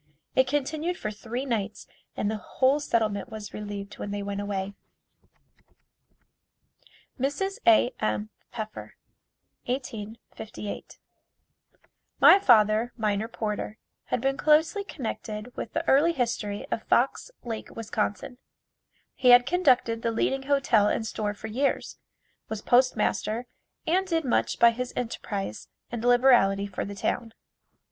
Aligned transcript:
It 0.35 0.47
continued 0.47 0.97
for 0.97 1.11
three 1.11 1.45
nights 1.45 1.85
and 2.17 2.31
the 2.31 2.37
whole 2.37 2.79
settlement 2.79 3.29
was 3.29 3.53
relieved 3.53 3.99
when 3.99 4.09
they 4.09 4.23
went 4.23 4.41
away. 4.41 4.73
Mrs. 7.19 7.59
A. 7.67 7.93
M. 7.99 8.31
Pfeffer 8.51 8.95
1858. 9.67 10.97
My 12.19 12.39
father, 12.39 12.91
Miner 12.97 13.27
Porter 13.27 13.77
had 14.05 14.21
been 14.21 14.37
closely 14.37 14.83
connected 14.83 15.55
with 15.55 15.73
the 15.73 15.87
early 15.87 16.13
history 16.13 16.65
of 16.71 16.81
Fox 16.81 17.29
Lake, 17.43 17.69
Wis. 17.75 17.91
He 19.13 19.29
had 19.29 19.45
conducted 19.45 20.01
the 20.01 20.09
leading 20.11 20.41
hotel 20.49 20.87
and 20.87 21.05
store 21.05 21.35
for 21.35 21.45
years, 21.45 21.99
was 22.49 22.63
Postmaster, 22.63 23.45
and 23.85 24.07
did 24.07 24.25
much 24.25 24.57
by 24.57 24.71
his 24.71 24.93
enterprise 24.95 25.67
and 25.91 26.03
liberality 26.03 26.65
for 26.65 26.83
the 26.85 26.95
town. 26.95 27.33